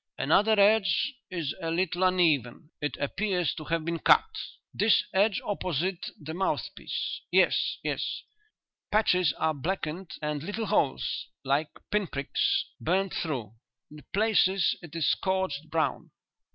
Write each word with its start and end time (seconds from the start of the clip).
"Another 0.17 0.59
edge 0.59 1.13
is 1.29 1.53
a 1.61 1.69
little 1.69 2.01
uneven; 2.03 2.71
it 2.81 2.97
appears 2.99 3.53
to 3.53 3.65
have 3.65 3.85
been 3.85 3.99
cut." 3.99 4.25
"This 4.73 5.03
edge 5.13 5.39
opposite 5.45 6.07
the 6.19 6.33
mouthpiece. 6.33 7.21
Yes, 7.29 7.77
yes." 7.83 8.23
"Patches 8.91 9.31
are 9.33 9.53
blackened, 9.53 10.09
and 10.19 10.41
little 10.41 10.65
holes 10.65 11.27
like 11.43 11.69
pinpricks 11.91 12.65
burned 12.79 13.13
through. 13.13 13.53
In 13.91 14.03
places 14.11 14.75
it 14.81 14.95
is 14.95 15.05
scorched 15.07 15.69
brown." 15.69 16.09